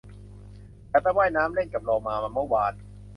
[0.91, 2.73] ฉันไปว่ายน้ำเล่นกับโลมามาเมื่อวาน